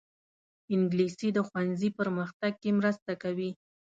[0.73, 3.49] انګلیسي د ښوونځي پرمختګ کې مرسته کوي